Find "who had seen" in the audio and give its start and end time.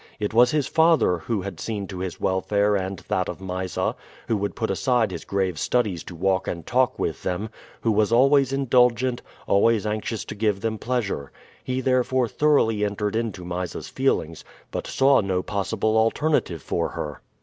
1.19-1.85